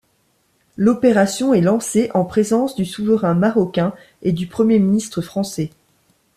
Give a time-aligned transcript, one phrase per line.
[0.77, 3.93] L’opération est lancée en présence du souverain marocain
[4.23, 5.69] et du Premier ministre français.